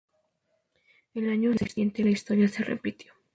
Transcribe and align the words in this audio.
El 1.13 1.29
año 1.29 1.53
siguiente 1.53 2.03
la 2.03 2.09
historia 2.09 2.47
se 2.47 2.63
repitió. 2.63 3.13